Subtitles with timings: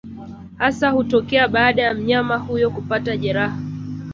[0.57, 3.57] hasa hutokea baada ya mnyama huyo kupata jeraha